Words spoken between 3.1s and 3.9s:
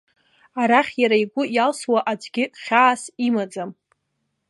имаӡам.